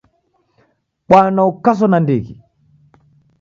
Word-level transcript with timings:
Bwana 1.07 1.39
ukaso 1.51 1.85
nandighi! 1.89 2.33